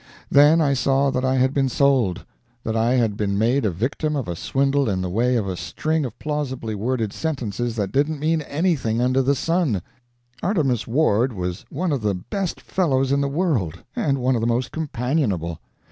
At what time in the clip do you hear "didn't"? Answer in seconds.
7.91-8.17